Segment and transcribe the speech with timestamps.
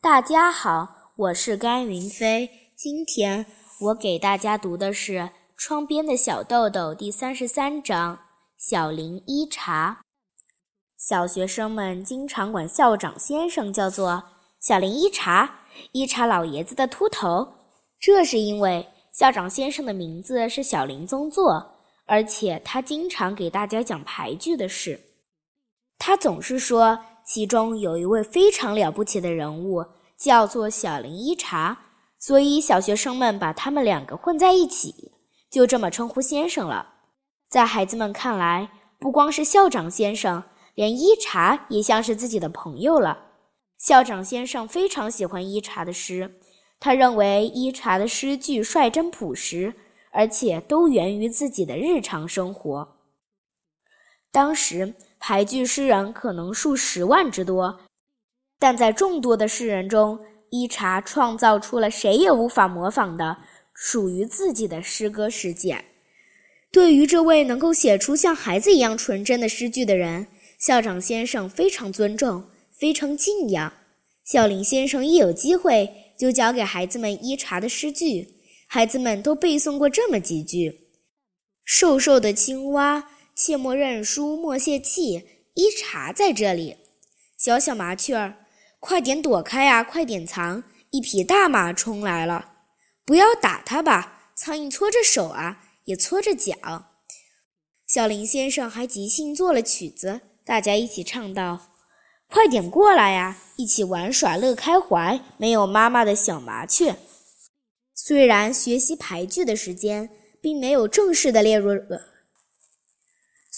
[0.00, 2.48] 大家好，我是甘云飞。
[2.76, 3.44] 今天
[3.80, 5.12] 我给大家读的是
[5.56, 8.16] 《窗边的小豆豆》第三十三章
[8.56, 9.98] 《小林一茶》。
[10.96, 14.22] 小学生们经常管校长先生叫做
[14.62, 17.54] “小林一茶”，一茶老爷子的秃头。
[17.98, 21.74] 这是因为校长先生的名字是小林宗作，
[22.06, 25.00] 而且他经常给大家讲牌剧的事。
[25.98, 26.96] 他总是说。
[27.28, 29.84] 其中有一位非常了不起的人物，
[30.16, 31.78] 叫做小林一茶，
[32.18, 35.12] 所以小学生们把他们两个混在一起，
[35.50, 36.94] 就这么称呼先生了。
[37.50, 40.42] 在孩子们看来，不光是校长先生，
[40.74, 43.26] 连一茶也像是自己的朋友了。
[43.76, 46.40] 校长先生非常喜欢一茶的诗，
[46.80, 49.74] 他认为一茶的诗句率真朴实，
[50.12, 52.96] 而且都源于自己的日常生活。
[54.32, 54.94] 当时。
[55.20, 57.80] 排句诗人可能数十万之多，
[58.58, 60.18] 但在众多的诗人中，
[60.50, 63.36] 伊茶创造出了谁也无法模仿的
[63.74, 65.84] 属于自己的诗歌世界。
[66.70, 70.26] 对于这位能够写出像孩子一样纯真的诗句的人，
[70.58, 73.72] 校长先生非常尊重，非常敬仰。
[74.24, 78.28] 小林先生一有机会就教给孩子们伊茶的诗句，
[78.68, 80.80] 孩子们都背诵过这么几句
[81.64, 85.52] ：“瘦瘦的青蛙。”切莫认输，莫泄气。
[85.54, 86.76] 一茶在这里，
[87.38, 88.44] 小小麻雀儿，
[88.80, 90.64] 快点躲开呀，快点藏！
[90.90, 92.52] 一匹大马冲来了，
[93.04, 94.32] 不要打它吧。
[94.34, 96.52] 苍蝇搓着手啊，也搓着脚。
[97.86, 101.68] 小林先生还即兴做了曲子，大家一起唱道
[102.28, 105.20] ：“快点过来呀，一起玩耍乐开怀。
[105.36, 106.96] 没有妈妈的小麻雀。”
[107.94, 111.72] 虽然学习牌句的时间并没有正式的列入。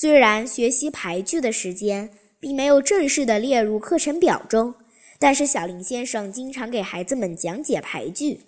[0.00, 4.72] 虽然学习牌句的时间并没有正式的列入课程表中，
[5.18, 8.42] 但是小林先生经常给孩子们讲解牌句。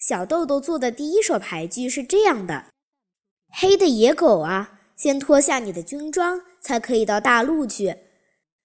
[0.00, 2.64] 小豆豆做的第一首牌句是这样的
[3.54, 7.94] ：“黑的野狗啊，先脱下你的军装，才可以到大陆去。”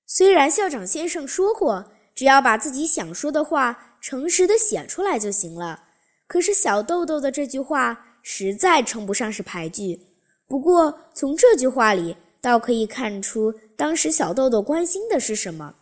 [0.08, 5.84] 虽然校长先生说过，只要把自己想说的话诚实的写出来就行了，
[6.26, 10.00] 可是小豆豆的这句话实在称不上是牌句。
[10.48, 15.76] 不过，从这句话里倒可以看出，当时小豆豆关心的是什么。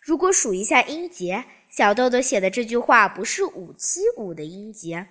[0.00, 5.06] 如果数一下音节，小豆豆写的这句话不是五七五的音节，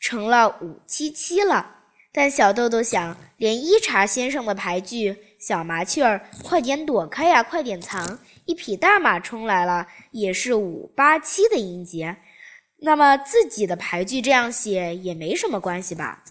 [0.00, 1.74] 成了五七七了。
[2.12, 8.18] 但小豆豆想，连一茶先生的牌句“小麻雀儿，快点躲开呀，快点藏！
[8.46, 12.16] 一匹大马冲来了”也是五八七的音节，
[12.78, 16.24] 那么自己的牌句这样写也没什么关系吧？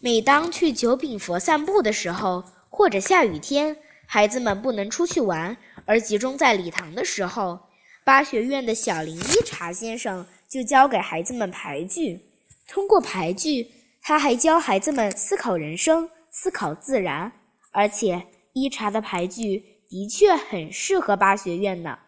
[0.00, 3.76] 每当去九品佛散步的时候，或者下雨天，
[4.06, 7.58] 孩子们不能出去玩，而集中在礼堂的时候，
[8.04, 12.20] 八学院的小林一茶先生就教给孩子们牌句。
[12.68, 13.70] 通过牌句，
[14.00, 17.30] 他还教孩子们思考人生、思考自然。
[17.72, 21.98] 而且，一茶的牌句的确很适合八学院呢。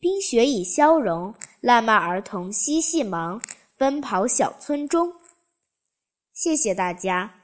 [0.00, 3.40] 冰雪已消融，烂漫儿童嬉戏忙，
[3.76, 5.12] 奔跑小村中。
[6.42, 7.41] 谢谢大家。